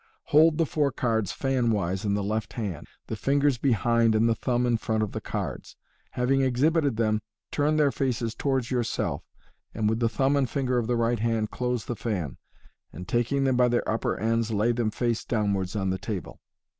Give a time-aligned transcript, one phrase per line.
[0.33, 4.65] Hold the four cards fanwise in the left hand, the ringers behind and the thumb
[4.65, 5.75] in front of the cards.
[6.13, 9.21] Having exhibited them, turn their faces towards yourself,
[9.75, 12.37] and with the thumb and finger of the right hand close the fan,
[12.91, 16.39] and taking them by their upper ends lay them face downwards on the table.